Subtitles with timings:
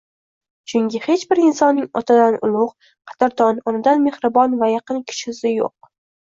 [0.71, 2.71] Chunki hech bir insonning otadan ulug‘,
[3.13, 5.73] qadrdon, onadan mehribon va yaqin kishisi yuq